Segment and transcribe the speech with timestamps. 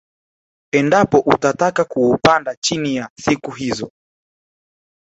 [0.71, 3.91] Endapo utataka kuupanda chini ya siku hizo